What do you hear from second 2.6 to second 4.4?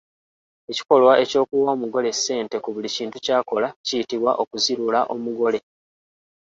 ku buli kintu ky’akola kiyitibwa